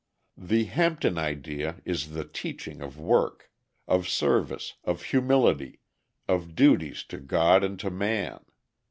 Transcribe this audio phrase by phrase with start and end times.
[0.35, 3.51] The "Hampton idea" is the teaching of work
[3.87, 5.79] of service, of humility,
[6.27, 8.43] of duties to God and to man.